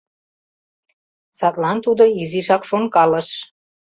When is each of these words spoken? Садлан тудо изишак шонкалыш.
Садлан 1.37 1.77
тудо 1.85 2.03
изишак 2.21 2.63
шонкалыш. 2.69 3.29